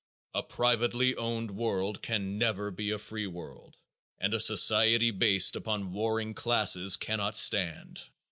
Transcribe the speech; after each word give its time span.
A 0.33 0.41
privately 0.41 1.15
owned 1.15 1.51
world 1.51 2.01
can 2.01 2.39
never 2.39 2.71
be 2.71 2.89
a 2.89 2.97
free 2.97 3.27
world 3.27 3.77
and 4.19 4.33
a 4.33 4.39
society 4.39 5.11
based 5.11 5.55
upon 5.55 5.93
warring 5.93 6.33
classes 6.33 6.97
cannot 6.97 7.37
stand. 7.37 8.01